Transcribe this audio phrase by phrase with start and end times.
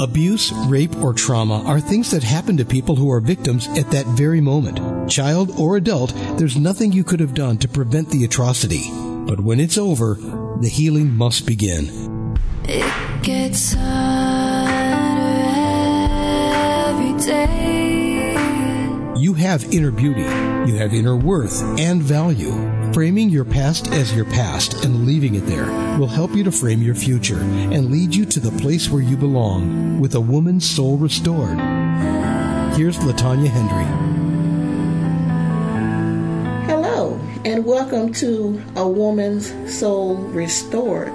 [0.00, 4.06] Abuse, rape, or trauma are things that happen to people who are victims at that
[4.06, 5.10] very moment.
[5.10, 8.90] Child or adult, there's nothing you could have done to prevent the atrocity.
[9.26, 10.14] But when it's over,
[10.62, 12.34] the healing must begin.
[12.64, 14.78] It gets harder
[16.88, 18.32] every day.
[19.18, 22.79] You have inner beauty, you have inner worth and value.
[22.92, 25.66] Framing your past as your past and leaving it there
[25.96, 29.16] will help you to frame your future and lead you to the place where you
[29.16, 31.56] belong with a woman's soul restored.
[32.76, 33.84] Here's LaTonia Hendry.
[36.66, 41.14] Hello, and welcome to A Woman's Soul Restored.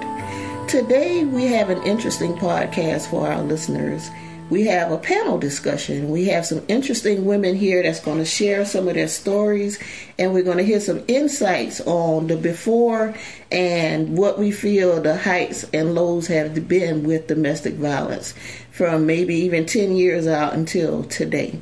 [0.68, 4.10] Today we have an interesting podcast for our listeners
[4.48, 6.08] we have a panel discussion.
[6.08, 9.78] We have some interesting women here that's going to share some of their stories,
[10.18, 13.14] and we're going to hear some insights on the before
[13.50, 18.34] and what we feel the heights and lows have been with domestic violence
[18.70, 21.58] from maybe even 10 years out until today.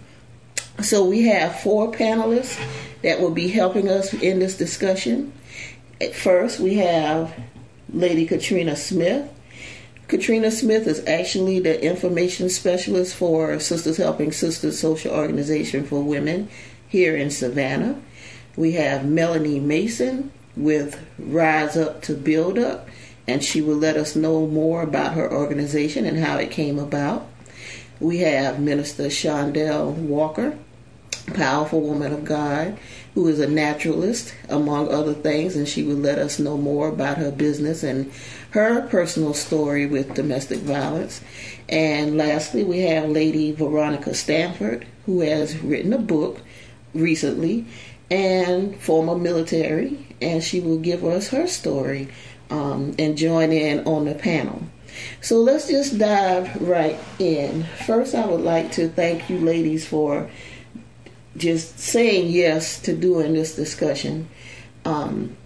[0.82, 2.60] So we have four panelists
[3.02, 5.32] that will be helping us in this discussion.
[6.00, 7.34] At first, we have
[7.92, 9.30] Lady Katrina Smith.
[10.06, 16.50] Katrina Smith is actually the information specialist for Sisters Helping Sisters Social Organization for Women
[16.86, 17.98] here in Savannah.
[18.54, 22.86] We have Melanie Mason with Rise Up to Build Up,
[23.26, 27.26] and she will let us know more about her organization and how it came about.
[27.98, 30.58] We have Minister Shondtel Walker,
[31.32, 32.78] powerful woman of God,
[33.14, 37.18] who is a naturalist, among other things, and she will let us know more about
[37.18, 38.12] her business and
[38.50, 41.20] her personal story with domestic violence.
[41.68, 46.40] And lastly, we have Lady Veronica Stanford, who has written a book
[46.92, 47.66] recently
[48.10, 52.08] and former military, and she will give us her story
[52.50, 54.62] um, and join in on the panel.
[55.20, 57.64] So let's just dive right in.
[57.86, 60.30] First, I would like to thank you, ladies, for
[61.36, 64.28] just saying yes to doing this discussion.
[64.84, 65.36] Um,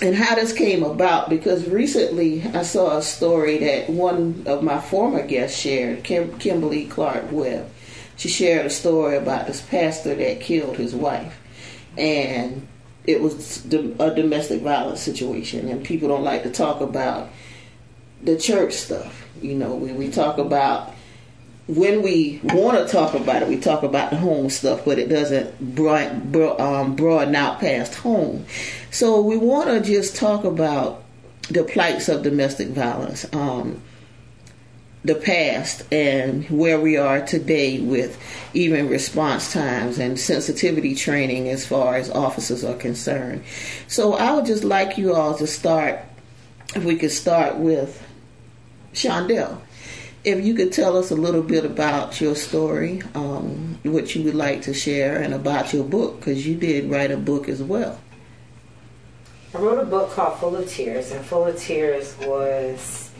[0.00, 4.80] and how this came about because recently I saw a story that one of my
[4.80, 7.70] former guests shared, Kim- Kimberly Clark Webb.
[8.16, 11.40] She shared a story about this pastor that killed his wife,
[11.96, 12.66] and
[13.04, 15.68] it was a domestic violence situation.
[15.68, 17.30] And people don't like to talk about
[18.22, 19.24] the church stuff.
[19.40, 20.94] You know, we, we talk about
[21.68, 25.10] when we want to talk about it, we talk about the home stuff, but it
[25.10, 28.46] doesn't broaden, um, broaden out past home.
[28.90, 31.04] So we want to just talk about
[31.50, 33.82] the plights of domestic violence, um,
[35.04, 38.18] the past, and where we are today with
[38.54, 43.44] even response times and sensitivity training as far as officers are concerned.
[43.88, 46.00] So I would just like you all to start,
[46.74, 48.02] if we could start with
[48.94, 49.60] Shondtel
[50.24, 54.34] if you could tell us a little bit about your story, um, what you would
[54.34, 58.00] like to share, and about your book, because you did write a book as well.
[59.54, 63.10] I wrote a book called Full of Tears, and Full of Tears was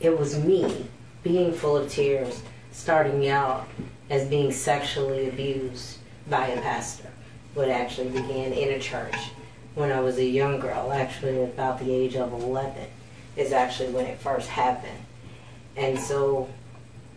[0.00, 0.86] it was me
[1.24, 3.66] being full of tears, starting out
[4.10, 5.98] as being sexually abused
[6.30, 7.10] by a pastor.
[7.54, 9.16] What actually began in a church
[9.74, 12.74] when I was a young girl, actually about the age of 11,
[13.36, 14.98] is actually when it first happened
[15.78, 16.48] and so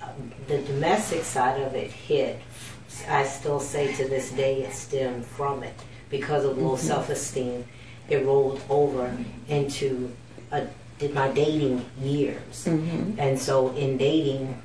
[0.01, 2.39] um, the domestic side of it hit.
[3.07, 5.73] I still say to this day it stemmed from it
[6.09, 6.87] because of low mm-hmm.
[6.87, 7.65] self-esteem.
[8.09, 9.15] It rolled over
[9.47, 10.11] into
[10.51, 10.67] a,
[11.13, 13.19] my dating years, mm-hmm.
[13.19, 14.61] and so in dating,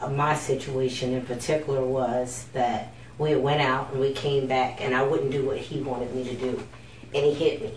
[0.00, 4.94] uh, my situation in particular was that we went out and we came back, and
[4.94, 6.62] I wouldn't do what he wanted me to do,
[7.14, 7.74] and he hit me.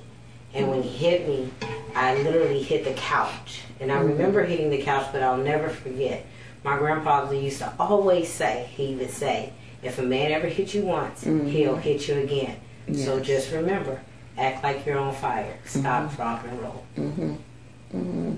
[0.53, 1.49] And when he hit me,
[1.95, 3.61] I literally hit the couch.
[3.79, 4.09] And I mm-hmm.
[4.09, 6.25] remember hitting the couch, but I'll never forget.
[6.63, 10.83] My grandfather used to always say, he would say, if a man ever hit you
[10.83, 11.47] once, mm-hmm.
[11.47, 12.59] he'll hit you again.
[12.87, 13.05] Yes.
[13.05, 14.01] So just remember,
[14.37, 15.57] act like you're on fire.
[15.65, 16.83] Stop, rock, and roll.
[16.97, 17.35] Mm-hmm.
[17.93, 18.35] Mm-hmm.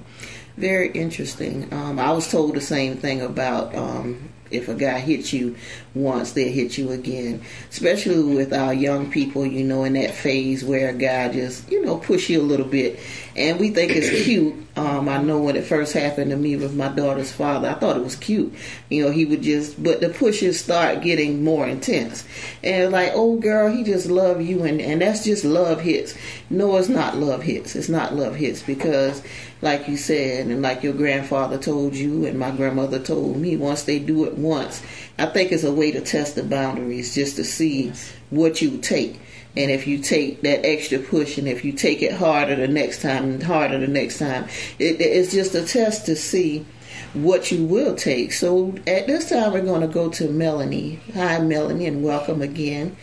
[0.58, 1.74] Very interesting.
[1.74, 5.56] Um, I was told the same thing about um, if a guy hits you
[5.94, 7.42] once, they'll hit you again.
[7.70, 11.84] Especially with our young people, you know, in that phase where a guy just, you
[11.84, 13.00] know, push you a little bit.
[13.36, 14.56] And we think it's cute.
[14.76, 17.98] Um, I know when it first happened to me with my daughter's father, I thought
[17.98, 18.54] it was cute.
[18.90, 22.28] You know, he would just, but the pushes start getting more intense.
[22.64, 24.64] And like, oh girl, he just love you.
[24.64, 26.18] And, and that's just love hits.
[26.50, 27.76] No, it's not love hits.
[27.76, 29.24] It's not love hits because
[29.62, 33.84] like you said, and like your grandfather told you, and my grandmother told me, once
[33.84, 34.82] they do it once,
[35.20, 37.94] I think it's a way to test the boundaries just to see
[38.32, 39.20] what you take.
[39.56, 43.02] And if you take that extra push, and if you take it harder the next
[43.02, 44.46] time, and harder the next time,
[44.80, 46.66] it, it's just a test to see
[47.14, 48.32] what you will take.
[48.32, 51.02] So at this time, we're going to go to Melanie.
[51.14, 52.96] Hi, Melanie, and welcome again.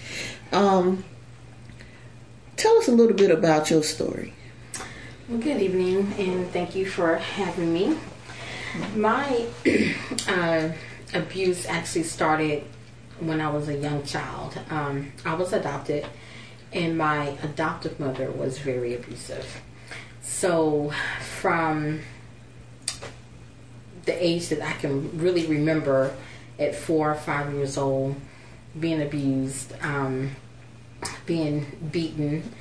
[0.52, 1.04] Um,
[2.56, 4.32] tell us a little bit about your story.
[5.28, 7.98] Well, good evening, and thank you for having me.
[8.96, 9.46] My
[10.28, 10.70] uh,
[11.12, 12.64] abuse actually started
[13.20, 14.58] when I was a young child.
[14.70, 16.06] Um, I was adopted,
[16.72, 19.60] and my adoptive mother was very abusive.
[20.22, 20.92] So,
[21.40, 22.00] from
[24.04, 26.14] the age that I can really remember,
[26.58, 28.16] at four or five years old,
[28.78, 30.30] being abused, um,
[31.26, 32.52] being beaten.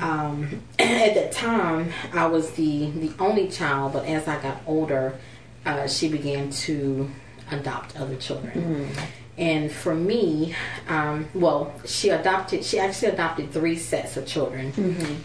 [0.00, 5.18] Um, at that time, I was the the only child, but as I got older,
[5.64, 7.10] uh, she began to
[7.50, 8.88] adopt other children.
[9.38, 10.54] And for me,
[10.88, 12.64] um, well, she adopted.
[12.64, 14.72] She actually adopted three sets of children,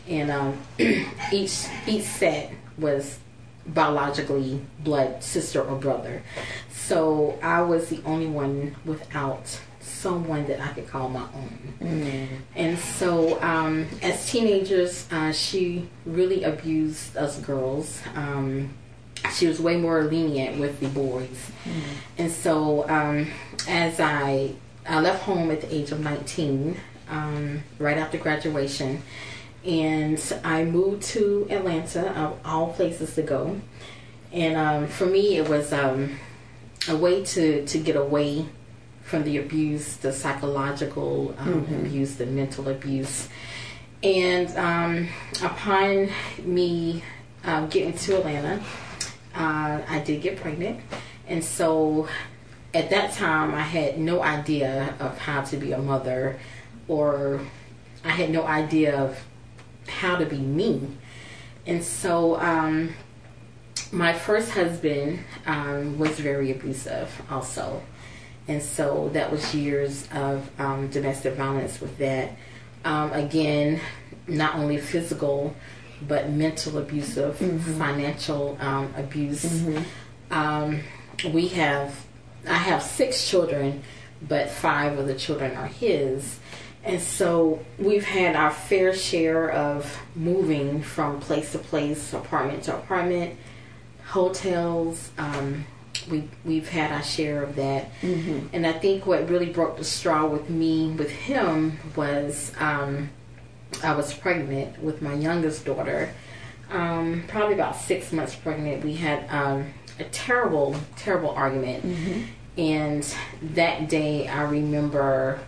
[0.08, 0.62] and um,
[1.32, 3.20] each each set was
[3.66, 6.22] biologically blood sister or brother.
[6.70, 11.76] So I was the only one without someone that I could call my own.
[12.56, 18.02] And so, um, as teenagers, uh, she really abused us girls.
[18.16, 18.74] Um,
[19.32, 21.52] she was way more lenient with the boys.
[22.18, 23.28] And so, um,
[23.68, 24.54] as I
[24.88, 26.78] I left home at the age of 19,
[27.10, 29.02] um, right after graduation,
[29.66, 33.62] and I moved to Atlanta, of all places to go.
[34.32, 36.18] And um, for me, it was um,
[36.90, 38.46] a way to, to get away
[39.04, 43.30] from the abuse, the psychological um, abuse, the mental abuse.
[44.02, 45.08] And um,
[45.42, 46.10] upon
[46.44, 47.04] me
[47.46, 48.62] um, getting to Atlanta,
[49.36, 50.80] uh, I did get pregnant.
[51.28, 52.08] And so
[52.74, 56.40] at that time, I had no idea of how to be a mother,
[56.88, 57.40] or
[58.04, 59.18] I had no idea of
[59.88, 60.88] how to be me.
[61.66, 62.94] And so um,
[63.92, 67.82] my first husband um, was very abusive, also.
[68.48, 72.32] And so that was years of um, domestic violence with that.
[72.84, 73.80] Um, again,
[74.28, 75.56] not only physical,
[76.08, 77.38] but mental abusive,
[77.78, 79.66] financial um, abuse.
[80.32, 80.82] Um,
[81.32, 82.06] we have,
[82.48, 83.84] I have six children,
[84.28, 86.40] but five of the children are his.
[86.84, 92.76] And so we've had our fair share of moving from place to place, apartment to
[92.76, 93.38] apartment,
[94.06, 95.12] hotels.
[95.18, 95.66] Um,
[96.10, 97.90] we we've had our share of that,
[98.52, 103.10] and I think what really broke the straw with me with him was um,
[103.84, 106.10] I was pregnant with my youngest daughter,
[106.72, 108.84] um, probably about six months pregnant.
[108.84, 111.86] We had um, a terrible, terrible argument,
[112.58, 113.16] and
[113.54, 115.40] that day I remember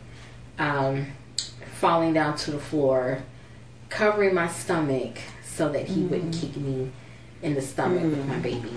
[0.58, 1.08] um,
[1.80, 3.24] falling down to the floor,
[3.90, 6.92] covering my stomach so that he wouldn't kick me
[7.42, 8.74] in the stomach with my baby.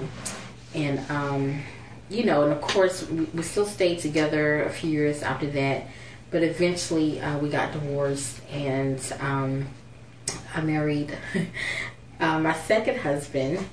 [0.75, 1.63] And, um,
[2.09, 5.87] you know, and of course, we, we still stayed together a few years after that,
[6.31, 9.67] but eventually uh, we got divorced and um,
[10.55, 11.17] I married
[12.21, 13.67] uh, my second husband.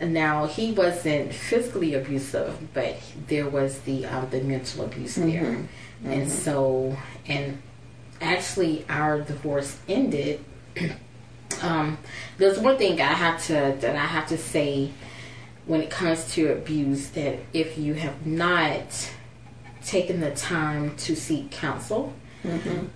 [0.00, 2.96] Now he wasn't physically abusive, but
[3.28, 5.66] there was the um, the mental abuse there,
[6.04, 6.96] and so
[7.26, 7.62] and
[8.20, 10.44] actually our divorce ended.
[11.62, 11.96] um,
[12.38, 14.90] there's one thing I have to that I have to say
[15.66, 19.10] when it comes to abuse that if you have not
[19.84, 22.12] taken the time to seek counsel,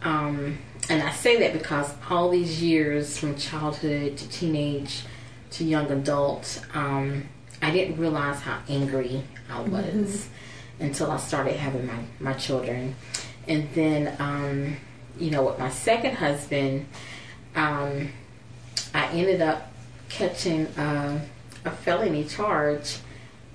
[0.03, 0.59] um,
[0.91, 5.03] and I say that because all these years from childhood to teenage
[5.53, 7.25] to young adult, um,
[7.63, 10.29] I didn't realize how angry I was
[10.81, 12.95] until I started having my, my children.
[13.47, 14.77] And then, um,
[15.19, 16.87] you know, with my second husband,
[17.55, 18.11] um,
[18.95, 19.73] I ended up
[20.09, 21.21] catching uh,
[21.65, 22.99] a felony charge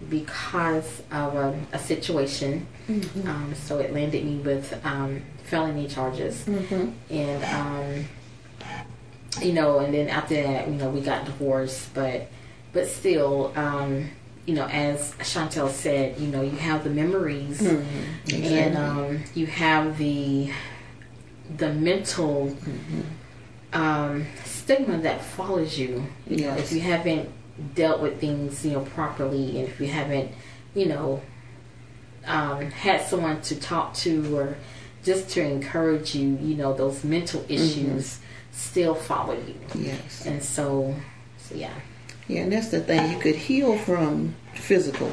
[0.10, 2.67] because of a, a situation.
[3.27, 6.45] Um, so it landed me with um, felony charges.
[7.10, 8.05] And, um,
[9.41, 11.93] you know, and then after that, you know, we got divorced.
[11.93, 12.27] But,
[12.74, 14.10] but still, um,
[14.45, 17.62] you know, as Shondtel said, you know, you have the memories
[18.33, 20.51] and um, you have the
[21.57, 22.55] the mental
[23.74, 26.05] um, stigma that follows you.
[26.27, 27.29] You know, if you haven't
[27.75, 30.31] dealt with things, you know, properly, and if you haven't,
[30.74, 31.22] you know,
[32.25, 34.57] um, had someone to talk to or
[35.03, 38.19] just to encourage you, you know, those mental issues
[38.51, 39.55] still follow you.
[39.75, 40.25] Yes.
[40.25, 40.95] And so,
[41.38, 41.74] so yeah.
[42.27, 43.12] Yeah, and that's the thing.
[43.12, 45.12] You could heal from physical,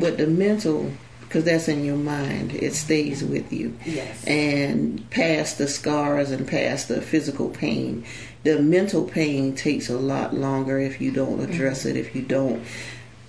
[0.00, 3.78] but the mental, because that's in your mind, it stays with you.
[3.86, 4.24] Yes.
[4.24, 8.04] And past the scars and past the physical pain,
[8.44, 12.64] the mental pain takes a lot longer if you don't address it, if you don't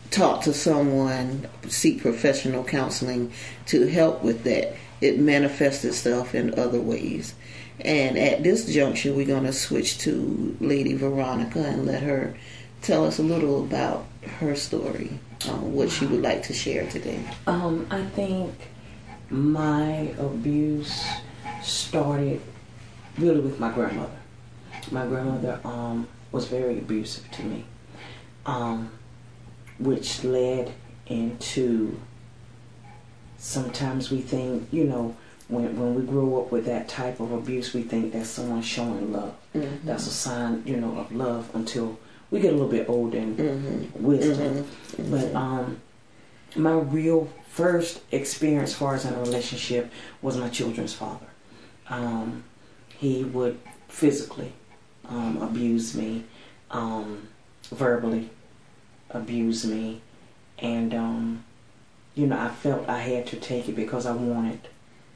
[0.10, 3.32] talk to someone, seek professional counseling
[3.68, 4.76] to help with that.
[5.02, 7.34] It manifests itself in other ways.
[7.80, 12.36] And at this juncture, we're going to switch to Lady Veronica and let her
[12.82, 14.06] tell us a little about
[14.40, 17.20] her story, uh, what she would like to share today.
[17.48, 18.54] Um, I think
[19.30, 21.06] my abuse
[21.62, 22.42] started
[23.18, 24.23] really with my grandmother.
[24.92, 27.66] My grandmother um, was very abusive to me,
[28.46, 28.92] um,
[29.80, 30.72] which led
[31.08, 32.00] into
[33.38, 35.16] sometimes we think, you know,
[35.50, 39.12] when, when we grow up with that type of abuse, we think that's someone showing
[39.12, 39.36] love.
[39.54, 39.84] Mhm.
[39.84, 42.00] That's a sign, you know, of love until
[42.32, 43.92] we get a little bit older and Mhm.
[44.02, 44.66] wisdom.
[44.98, 45.12] Mhm.
[45.12, 45.78] But um,
[46.56, 51.28] my real first experience, as far as in a relationship, was my children's father.
[51.90, 52.44] Um,
[52.98, 53.60] he would
[53.90, 54.54] physically
[55.10, 56.24] um, abuse me,
[56.72, 57.28] um,
[57.72, 58.30] verbally
[59.10, 60.02] abuse me,
[60.60, 61.44] and um,
[62.16, 64.60] you know I felt I had to take it because I wanted,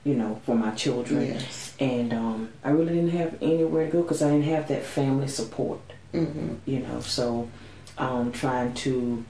[0.04, 1.74] you know, for my children, Yes.
[1.80, 5.28] and um, I really didn't have anywhere to go because I didn't have that family
[5.28, 5.80] support
[6.14, 6.54] Mm-hmm.
[6.66, 7.50] you know so
[7.98, 9.26] um trying to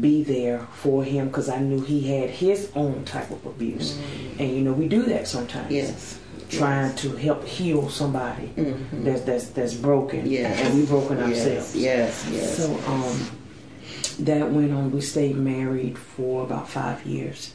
[0.00, 3.96] be there for him because i knew he had his own type of abuse
[4.38, 6.18] and you know we do that sometimes Yes.
[6.48, 9.04] trying to help heal somebody Mhm.
[9.04, 10.60] that's that's that's broken Yes.
[10.60, 11.28] and we've broken Yes.
[11.28, 12.28] ourselves Yes.
[12.32, 12.56] Yes.
[12.56, 13.30] so um
[14.20, 17.54] that went on we stayed married for about five years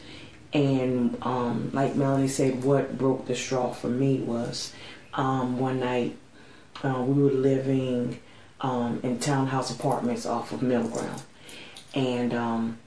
[0.53, 4.71] and um like melanie said what broke the straw for me was
[5.15, 6.15] um one night
[6.83, 8.17] uh, we were living
[8.61, 11.21] um, in townhouse apartments off of Middle Ground,
[11.93, 12.77] and um,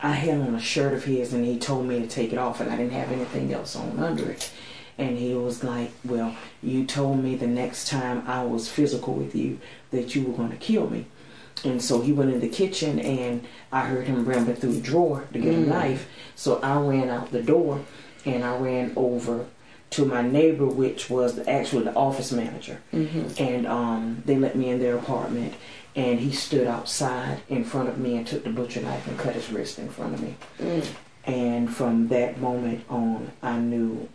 [0.00, 2.60] I had on a shirt of his, and he told me to take it off,
[2.60, 4.50] and I didn't have anything else on under it.
[4.98, 9.34] And he was like, "Well, you told me the next time I was physical with
[9.34, 9.58] you
[9.90, 11.06] that you were going to kill me."
[11.64, 15.24] And so he went in the kitchen, and I heard him rambling through the drawer
[15.32, 16.08] to get a knife.
[16.34, 17.80] So I ran out the door,
[18.24, 19.46] and I ran over
[19.90, 22.80] to my neighbor, which was actually the office manager,
[23.38, 25.54] and um, they let me in their apartment.
[25.96, 29.34] And he stood outside in front of me and took the butcher knife and cut
[29.34, 30.36] his wrist in front of me.
[31.24, 34.08] And from that moment on, I knew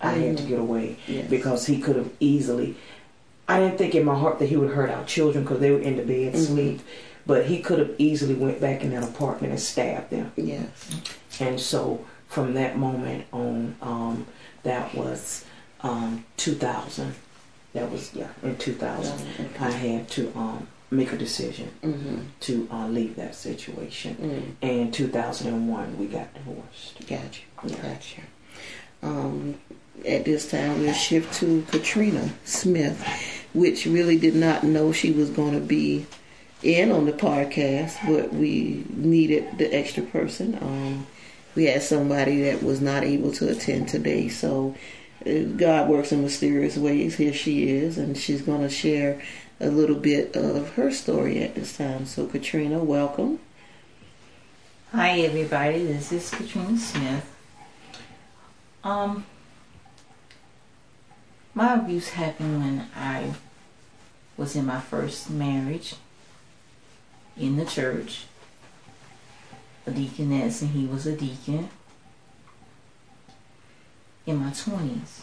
[0.00, 1.28] I had to get away Yes.
[1.28, 2.76] because he could have easily.
[3.48, 5.80] I didn't think in my heart that he would hurt our children because they were
[5.80, 6.80] in the bed asleep,
[7.26, 10.32] but he could have easily went back in that apartment and stabbed them.
[10.36, 10.90] Yes.
[11.40, 14.26] And so from that moment on, um,
[14.62, 15.44] that was
[15.82, 17.14] um, 2000.
[17.74, 19.26] That was yeah in 2000.
[19.60, 22.16] I had to um, make a decision Mm-hmm.
[22.40, 24.56] to uh, leave that situation.
[24.62, 24.68] Mm.
[24.68, 27.06] And 2001 we got divorced.
[27.06, 27.42] Gotcha.
[27.82, 28.22] Gotcha.
[29.02, 29.56] Um,
[30.06, 33.00] at this time, we'll shift to Katrina Smith,
[33.52, 36.06] which really did not know she was going to be
[36.62, 40.56] in on the podcast, but we needed the extra person.
[40.60, 41.06] Um,
[41.54, 44.74] we had somebody that was not able to attend today, so
[45.26, 47.14] uh, God works in mysterious ways.
[47.16, 49.22] Here she is, and she's going to share
[49.64, 52.04] a little bit of her story at this time.
[52.04, 53.38] So, Katrina, welcome.
[54.92, 57.34] Hi everybody, this is Katrina Smith.
[58.84, 59.24] Um
[61.54, 63.34] my abuse happened when I
[64.36, 65.94] was in my first marriage
[67.36, 68.26] in the church.
[69.86, 71.70] A deaconess and he was a deacon.
[74.26, 75.22] In my twenties.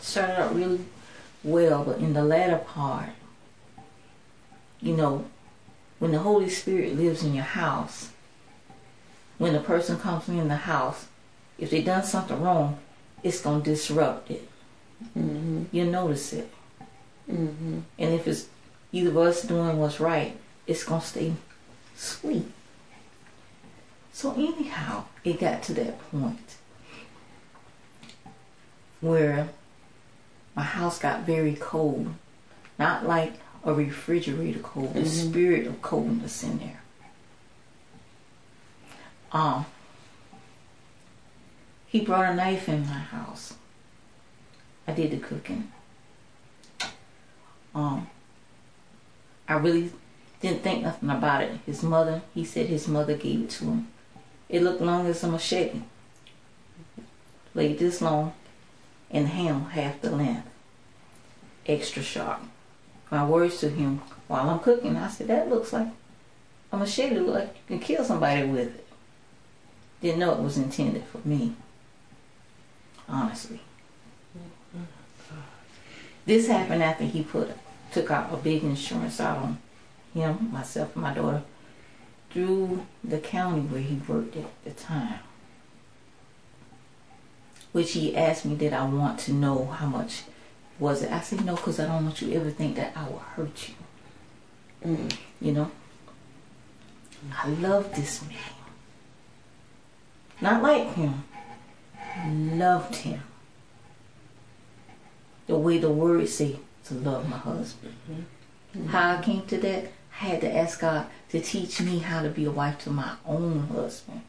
[0.00, 0.80] Started out really
[1.44, 3.10] well, but in the latter part,
[4.80, 5.26] you know,
[5.98, 8.10] when the Holy Spirit lives in your house,
[9.38, 11.06] when a person comes in the house,
[11.58, 12.78] if they done something wrong,
[13.22, 14.48] it's gonna disrupt it.
[15.16, 15.64] Mm-hmm.
[15.70, 16.50] You'll notice it.
[17.30, 17.80] Mm-hmm.
[17.98, 18.46] And if it's
[18.92, 20.36] either of us doing what's right,
[20.66, 21.34] it's gonna stay
[21.94, 22.50] sweet.
[24.12, 26.56] So anyhow, it got to that point
[29.00, 29.48] where
[30.74, 32.14] house got very cold.
[32.78, 35.28] Not like a refrigerator cold, the Mhm.
[35.30, 36.82] spirit of coldness in there.
[39.32, 39.66] Um
[41.86, 43.54] he brought a knife in my house.
[44.86, 45.70] I did the cooking.
[47.72, 48.08] Um,
[49.48, 49.92] I really
[50.40, 51.60] didn't think nothing about it.
[51.64, 53.88] His mother, he said his mother gave it to him.
[54.48, 55.82] It looked long as a machete.
[57.54, 58.32] Laid this long
[59.10, 60.48] and the handle half the length.
[61.66, 62.40] Extra sharp.
[63.10, 65.88] My words to him while I'm cooking, I said, that looks like
[66.72, 67.16] I'm a machete.
[67.16, 68.86] Look like you can kill somebody with it.
[70.00, 71.54] Didn't know it was intended for me.
[73.08, 73.60] Honestly.
[76.26, 77.50] This happened after he put
[77.92, 79.58] took out a big insurance out on
[80.12, 81.42] him, myself, and my daughter
[82.30, 85.20] through the county where he worked at the time.
[87.70, 90.22] Which he asked me, did I want to know how much
[90.78, 91.12] was it?
[91.12, 93.68] I said, no, because I don't want you to ever think that I will hurt
[93.68, 93.74] you.
[94.96, 95.16] Mm.
[95.40, 95.70] You know?
[97.32, 98.38] I love this man.
[100.40, 101.24] Not like him.
[102.58, 103.22] Loved him.
[105.46, 107.94] The way the words say to love my husband.
[108.88, 109.84] How I came to that,
[110.20, 113.14] I had to ask God to teach me how to be a wife to my
[113.26, 114.22] own husband.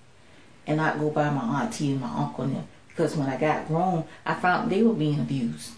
[0.68, 2.68] And not go by my auntie and my uncle and them.
[2.88, 5.72] Because when I got grown, I found they were being abused.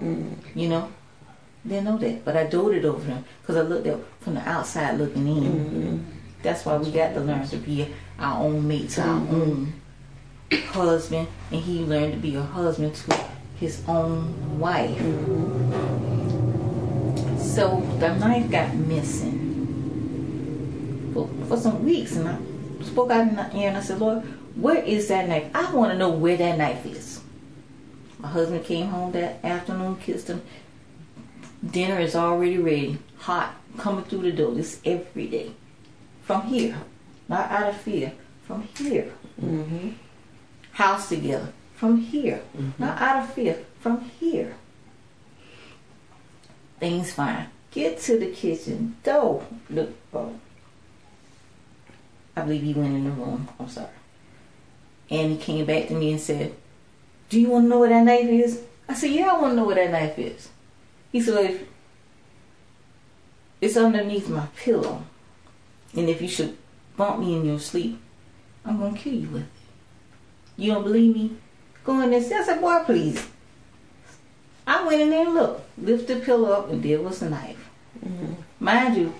[0.00, 0.36] Mm.
[0.54, 0.92] You know?
[1.66, 2.24] Didn't know that.
[2.24, 5.42] But I doted over them because I looked at from the outside looking in.
[5.44, 5.98] Mm-hmm.
[6.42, 9.72] That's why we got to learn to be our own mate to our own
[10.52, 13.24] husband, and he learned to be a husband to
[13.58, 14.98] his own wife.
[17.40, 19.40] So the knife got missing
[21.14, 22.36] for, for some weeks, and I
[22.84, 24.22] spoke out in the air and I said, Lord,
[24.56, 25.50] where is that knife?
[25.54, 27.13] I want to know where that knife is.
[28.24, 30.40] My husband came home that afternoon, kissed him.
[31.62, 34.54] Dinner is already ready, hot, coming through the door.
[34.54, 35.52] This every day.
[36.22, 36.74] From here,
[37.28, 38.12] not out of fear,
[38.46, 39.12] from here.
[39.38, 39.90] Mm-hmm.
[40.72, 42.40] House together, from here,
[42.78, 44.54] not out of fear, from here.
[46.80, 47.48] Things fine.
[47.72, 49.44] Get to the kitchen door.
[49.68, 50.40] Look, oh.
[52.34, 53.50] I believe he went in the room.
[53.60, 53.88] I'm sorry.
[55.10, 56.54] And he came back to me and said,
[57.28, 58.62] Do you want to know where that knife is?
[58.88, 60.48] I said, Yeah, I want to know where that knife is.
[61.12, 61.62] He said, well, if
[63.60, 65.04] It's underneath my pillow.
[65.94, 66.56] And if you should
[66.96, 68.00] bump me in your sleep,
[68.64, 69.48] I'm going to kill you with it.
[70.56, 71.36] You don't believe me?
[71.84, 72.18] Go in there.
[72.18, 73.26] and say- I said, Boy, please.
[74.66, 77.68] I went in there and looked, lift the pillow up, and there was the knife.
[78.04, 78.32] Mm-hmm.
[78.60, 79.14] Mind you,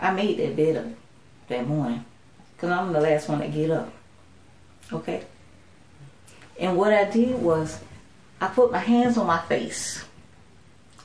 [0.00, 0.86] I made that bed up
[1.48, 2.04] that morning
[2.54, 3.90] because I'm the last one to get up.
[4.92, 5.24] Okay?
[6.60, 7.80] And what I did was
[8.40, 10.04] I put my hands on my face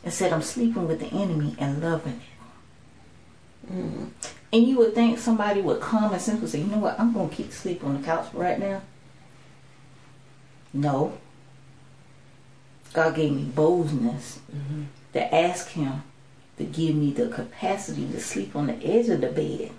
[0.04, 3.74] and said, I'm sleeping with the enemy and loving it.
[3.74, 4.10] Mm.
[4.54, 7.30] And you would think somebody would come and simply say, you know what, I'm going
[7.30, 8.82] to keep sleeping on the couch right now.
[10.74, 11.18] No.
[12.94, 14.84] God gave me boldness mm-hmm.
[15.14, 16.04] to ask Him
[16.58, 19.72] to give me the capacity to sleep on the edge of the bed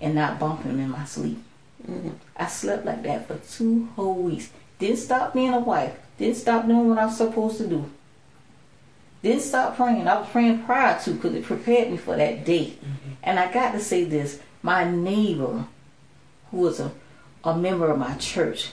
[0.00, 1.42] and not bump Him in my sleep.
[1.88, 2.10] Mm-hmm.
[2.36, 4.50] I slept like that for two whole weeks.
[4.78, 5.96] Didn't stop being a wife.
[6.18, 7.90] Didn't stop doing what I was supposed to do.
[9.22, 10.08] Didn't stop praying.
[10.08, 12.74] I was praying prior to because it prepared me for that day.
[12.78, 13.10] Mm-hmm.
[13.22, 15.66] And I got to say this my neighbor,
[16.50, 16.92] who was a,
[17.44, 18.70] a member of my church,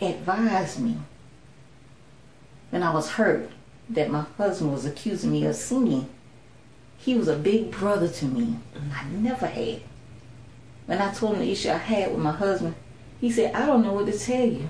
[0.00, 0.98] advised me
[2.70, 3.50] when I was hurt
[3.90, 6.08] that my husband was accusing me of singing.
[6.98, 8.56] He was a big brother to me.
[8.74, 8.90] Mm-hmm.
[8.92, 9.82] I never had.
[10.86, 12.74] When I told him the issue I had with my husband,
[13.20, 14.68] he said, I don't know what to tell you.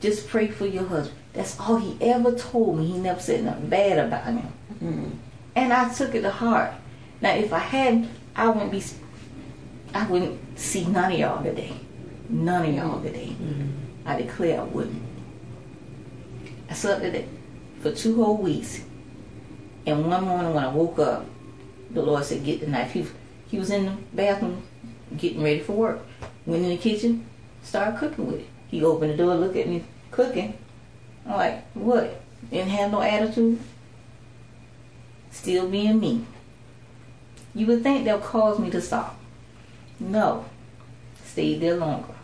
[0.00, 1.16] Just pray for your husband.
[1.32, 2.86] That's all he ever told me.
[2.86, 4.52] He never said nothing bad about him.
[4.74, 5.10] Mm-hmm.
[5.54, 6.72] And I took it to heart.
[7.20, 8.82] Now, if I hadn't, I wouldn't be,
[9.94, 11.74] I wouldn't see none of y'all today.
[12.28, 13.28] None of y'all today.
[13.28, 13.68] Mm-hmm.
[14.04, 15.02] I declare I wouldn't.
[16.68, 17.28] I slept it
[17.80, 18.82] for two whole weeks.
[19.86, 21.26] And one morning when I woke up,
[21.90, 22.92] the Lord said, get the knife.
[22.92, 23.06] He,
[23.48, 24.62] he was in the bathroom
[25.16, 26.00] getting ready for work.
[26.46, 27.26] Went in the kitchen,
[27.62, 28.46] started cooking with it.
[28.68, 30.56] He opened the door, looked at me cooking.
[31.26, 32.20] I'm like, what?
[32.50, 33.58] Didn't have no attitude?
[35.30, 36.24] Still being me.
[37.54, 39.18] You would think they'll cause me to stop.
[40.00, 40.44] No.
[41.24, 42.14] Stayed there longer.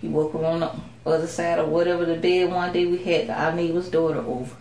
[0.00, 0.72] He woke her on the
[1.06, 4.54] other side of whatever the bed one day we had our neighbor's daughter over.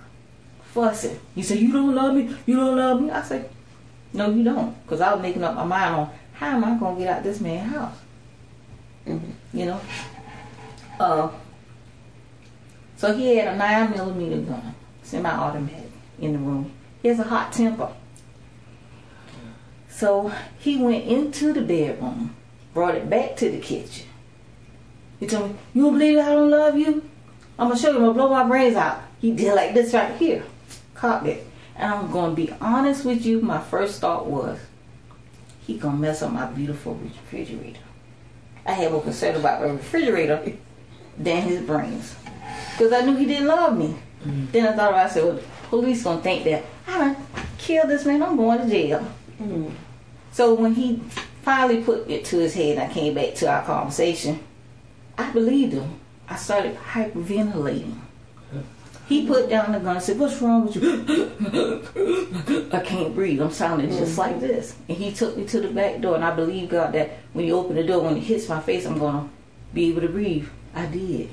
[0.63, 1.19] Fussing.
[1.35, 2.35] He said, You don't love me?
[2.45, 3.11] You don't love me?
[3.11, 3.49] I said,
[4.13, 4.81] No, you don't.
[4.83, 7.23] Because I was making up my mind on how am I going to get out
[7.23, 7.97] this man's house?
[9.05, 9.81] You know?
[10.99, 11.29] Uh,
[12.97, 16.71] so he had a 9 millimeter gun, semi automatic, in the room.
[17.01, 17.91] He has a hot temper.
[19.89, 22.35] So he went into the bedroom,
[22.73, 24.07] brought it back to the kitchen.
[25.19, 27.09] He told me, You don't believe I don't love you?
[27.59, 29.01] I'm gonna show you, I'm gonna blow my brains out.
[29.19, 30.43] He did like this right here.
[30.95, 31.47] Caught it.
[31.75, 34.59] And I'm gonna be honest with you, my first thought was,
[35.65, 37.79] he gonna mess up my beautiful refrigerator.
[38.65, 40.53] I had more concern about the refrigerator
[41.17, 42.15] than his brains.
[42.71, 43.95] Because I knew he didn't love me.
[44.23, 44.51] Mm-hmm.
[44.51, 47.17] Then I thought about I said, well, the police gonna think that I done
[47.57, 48.99] killed this man, I'm going to jail.
[49.41, 49.69] Mm-hmm.
[50.31, 51.01] So when he
[51.43, 54.39] finally put it to his head and I came back to our conversation,
[55.17, 55.99] I believed him.
[56.27, 57.99] I started hyperventilating.
[59.07, 62.69] He put down the gun and said, What's wrong with you?
[62.71, 63.41] I can't breathe.
[63.41, 64.75] I'm sounding just like this.
[64.87, 66.15] And he took me to the back door.
[66.15, 68.85] And I believe, God, that when you open the door, when it hits my face,
[68.85, 69.29] I'm going to
[69.73, 70.47] be able to breathe.
[70.73, 71.29] I did.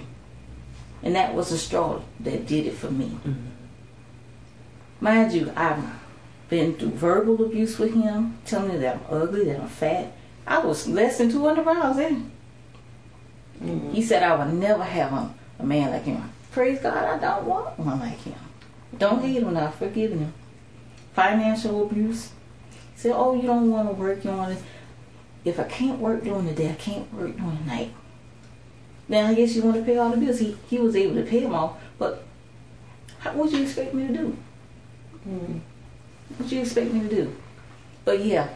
[1.03, 3.17] And that was the straw that did it for me.
[5.01, 5.83] Mind you, I've
[6.51, 10.13] been through verbal abuse with him, telling me that I'm ugly, that I'm fat.
[10.47, 12.31] I was less than 200 pounds in.
[13.93, 16.31] He said I would never have a, a man like him.
[16.51, 18.35] Praise God, I don't want one like him.
[18.99, 20.35] Don't hate him, I've forgiven him.
[21.15, 22.31] Financial abuse.
[22.97, 24.65] Said, oh, you don't want to work, you want to...
[25.45, 27.95] If I can't work during the day, I can't work during the night.
[29.09, 30.39] Now, I guess you want to pay all the bills.
[30.39, 32.25] He, he was able to pay them all, but
[33.21, 34.37] how, what you expect me to do?
[35.27, 35.59] Mm-hmm.
[36.37, 37.37] What you expect me to do?
[38.05, 38.49] But yeah,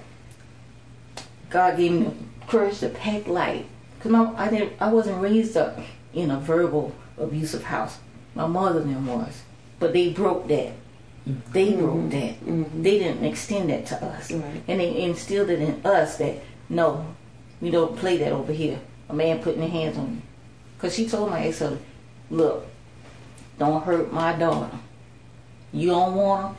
[1.48, 3.66] God gave me the courage to pack light.
[4.00, 5.78] Cause my, I didn't, I wasn't raised up
[6.12, 7.98] in a verbal abusive house.
[8.35, 9.42] My mother then was,
[9.79, 10.72] but they broke that.
[11.53, 11.81] They mm-hmm.
[11.81, 12.40] broke that.
[12.44, 12.83] Mm-hmm.
[12.83, 14.62] They didn't extend that to us, Right.
[14.68, 16.37] and they instilled it in us that
[16.68, 17.07] no,
[17.61, 18.81] we don't play that over here.
[19.09, 20.22] A man putting their hands on you.
[20.79, 21.83] Cause she told my ex husband,
[22.31, 22.66] look,
[23.59, 24.77] don't hurt my daughter.
[25.72, 26.57] You don't want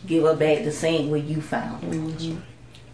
[0.00, 1.90] to give her back the same way you found her.
[1.90, 2.38] Mm-hmm.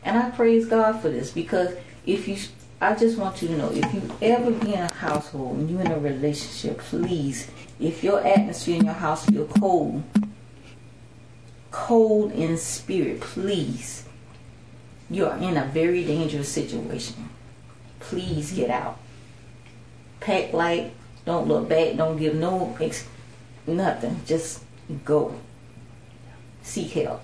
[0.04, 1.74] And I praise God for this because
[2.04, 2.36] if you,
[2.82, 5.82] I just want you to know, if you ever be in a household and you're
[5.82, 10.02] in a relationship, please, if your atmosphere in your house feel cold,
[11.70, 14.04] cold in spirit, please,
[15.08, 17.28] you are in a very dangerous situation.
[18.00, 18.98] Please get out.
[20.18, 20.92] Pack light.
[21.24, 21.96] Don't look back.
[21.96, 23.06] Don't give no ex-
[23.64, 24.20] nothing.
[24.26, 24.64] Just
[25.04, 25.38] go.
[26.62, 27.22] Seek help.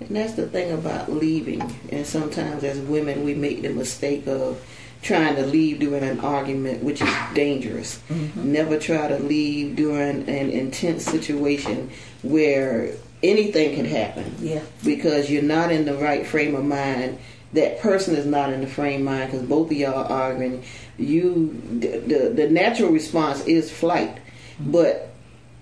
[0.00, 1.60] And that's the thing about leaving.
[1.90, 4.64] And sometimes as women, we make the mistake of
[5.02, 8.00] trying to leave during an argument, which is dangerous.
[8.08, 8.52] Mm-hmm.
[8.52, 11.90] Never try to leave during an intense situation
[12.22, 14.62] where anything can happen Yeah.
[14.84, 17.18] because you're not in the right frame of mind.
[17.52, 20.64] That person is not in the frame of mind because both of y'all are arguing.
[20.98, 24.72] You, the, the the natural response is flight, mm-hmm.
[24.72, 25.07] but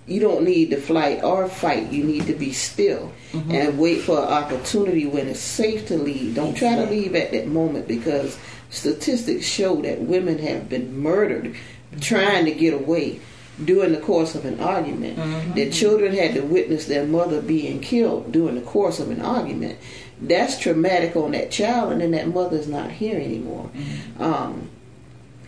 [0.07, 1.91] you don't need to flight or fight.
[1.91, 3.51] You need to be still mm-hmm.
[3.51, 6.35] and wait for an opportunity when it's safe to leave.
[6.35, 8.39] Don't try to leave at that moment because
[8.69, 11.55] statistics show that women have been murdered
[11.99, 13.19] trying to get away
[13.63, 15.17] during the course of an argument.
[15.17, 15.53] Mm-hmm.
[15.53, 19.77] That children had to witness their mother being killed during the course of an argument.
[20.21, 23.69] That's traumatic on that child, and then that mother's not here anymore.
[23.73, 24.23] Mm-hmm.
[24.23, 24.69] Um,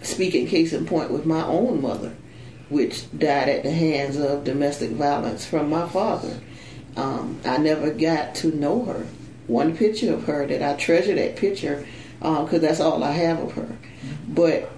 [0.02, 2.14] speaking case in point with my own mother,
[2.70, 6.40] which died at the hands of domestic violence from my father.
[6.96, 9.06] Um, I never got to know her.
[9.48, 11.86] One picture of her that I treasure that picture
[12.20, 13.78] because that's all I have of her.
[14.28, 14.72] But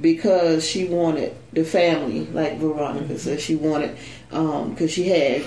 [0.00, 3.96] because she wanted the family, like Veronica said, she wanted
[4.28, 5.42] because she had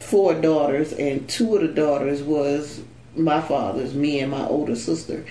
[0.00, 2.82] four daughters, and two of the daughters was
[3.16, 5.24] my father's, me and my older sister.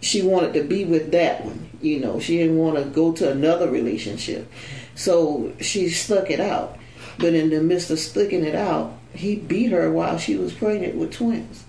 [0.00, 2.20] She wanted to be with that one, you know.
[2.20, 4.50] She didn't want to go to another relationship,
[4.98, 6.76] so she stuck it out.
[7.18, 10.96] But in the midst of sticking it out, he beat her while she was pregnant
[10.96, 11.64] with twins,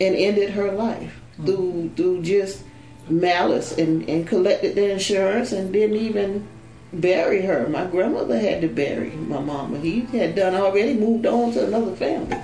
[0.00, 2.62] and ended her life through through just
[3.08, 6.46] malice and and collected the insurance and didn't even
[6.92, 7.68] bury her.
[7.68, 9.78] My grandmother had to bury my mama.
[9.80, 12.38] He had done already, moved on to another family.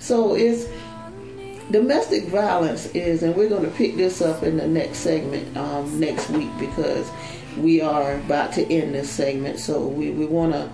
[0.00, 0.66] So it's
[1.70, 5.98] domestic violence is, and we're going to pick this up in the next segment um,
[5.98, 7.10] next week because
[7.56, 9.58] we are about to end this segment.
[9.58, 10.70] So we, we want to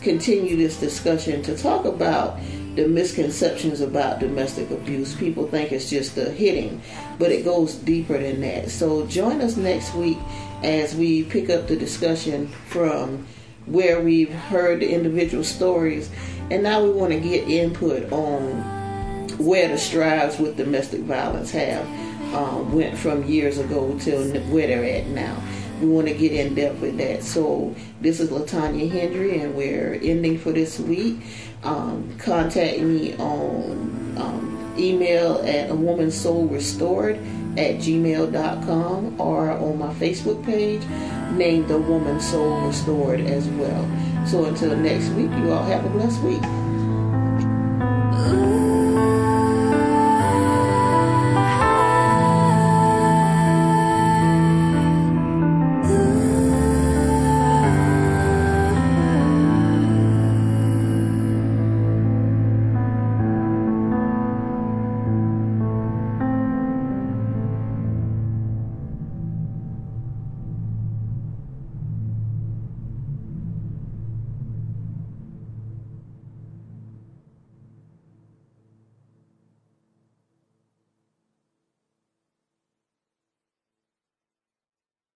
[0.00, 2.38] continue this discussion to talk about
[2.76, 5.14] the misconceptions about domestic abuse.
[5.14, 6.80] People think it's just the hitting,
[7.18, 8.70] but it goes deeper than that.
[8.70, 10.18] So join us next week
[10.62, 13.26] as we pick up the discussion from
[13.66, 16.10] where we've heard the individual stories,
[16.50, 18.62] and now we want to get input on
[19.38, 21.84] where the strides with domestic violence have
[22.34, 25.36] um, went from years ago till where they're at now.
[25.80, 27.22] We want to get in depth with that.
[27.22, 31.18] So this is LaTonia Hendry, and we're ending for this week.
[31.62, 37.16] Um, contact me on um, email at a woman's soul restored
[37.56, 40.82] at gmail.com or on my Facebook page
[41.32, 43.88] named The Woman Soul Restored as well.
[44.26, 46.69] So until next week, you all have a blessed week.